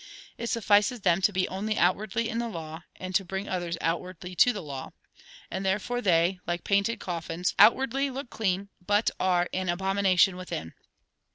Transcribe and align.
It 0.35 0.49
suffices 0.49 1.01
them 1.01 1.21
to 1.21 1.31
be 1.31 1.47
only 1.47 1.77
outwardly 1.77 2.27
in 2.27 2.39
the 2.39 2.47
law, 2.47 2.81
and 2.95 3.13
to 3.13 3.23
bring 3.23 3.47
others 3.47 3.77
outwardly 3.81 4.33
to 4.37 4.51
the 4.51 4.63
law. 4.63 4.93
And 5.51 5.63
therefore 5.63 6.01
they, 6.01 6.39
like 6.47 6.63
painted 6.63 6.99
coffins, 6.99 7.53
outwardly 7.59 8.09
look 8.09 8.31
clean, 8.31 8.69
but 8.83 9.11
are 9.19 9.47
an 9.53 9.69
abomination 9.69 10.37
within. 10.37 10.73